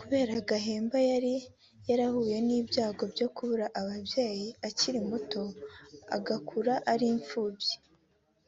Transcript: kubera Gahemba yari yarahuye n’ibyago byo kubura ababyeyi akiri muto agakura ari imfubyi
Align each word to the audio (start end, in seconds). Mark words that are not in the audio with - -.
kubera 0.00 0.32
Gahemba 0.48 0.98
yari 1.10 1.34
yarahuye 1.88 2.36
n’ibyago 2.46 3.02
byo 3.12 3.26
kubura 3.34 3.66
ababyeyi 3.80 4.48
akiri 4.68 5.00
muto 5.08 5.42
agakura 6.16 6.74
ari 6.92 7.06
imfubyi 7.14 7.74